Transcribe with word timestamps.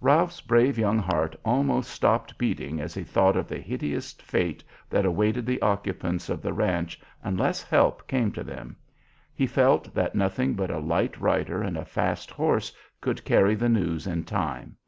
Ralph's 0.00 0.40
brave 0.40 0.78
young 0.78 0.98
heart 0.98 1.36
almost 1.44 1.90
stopped 1.90 2.38
beating 2.38 2.80
as 2.80 2.94
he 2.94 3.04
thought 3.04 3.36
of 3.36 3.48
the 3.48 3.58
hideous 3.58 4.12
fate 4.14 4.64
that 4.88 5.04
awaited 5.04 5.44
the 5.44 5.60
occupants 5.60 6.30
of 6.30 6.40
the 6.40 6.54
ranch 6.54 6.98
unless 7.22 7.62
help 7.62 8.06
came 8.08 8.32
to 8.32 8.42
them. 8.42 8.76
He 9.34 9.46
felt 9.46 9.92
that 9.92 10.14
nothing 10.14 10.54
but 10.54 10.70
a 10.70 10.78
light 10.78 11.20
rider 11.20 11.60
and 11.60 11.76
a 11.76 11.84
fast 11.84 12.30
horse 12.30 12.72
could 13.02 13.26
carry 13.26 13.54
the 13.54 13.68
news 13.68 14.06
in 14.06 14.24
time. 14.24 14.78